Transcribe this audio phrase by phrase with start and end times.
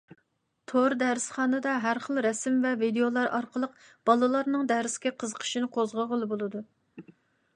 [0.69, 3.75] تور دەرسخانىسىدا ھەر خىل رەسىم ۋە ۋىدىيولار ئارقىلىق
[4.11, 6.65] بالىلارنىڭ دەرسكە قىزىقىشىنى قوزغىغىلى بولىدۇ.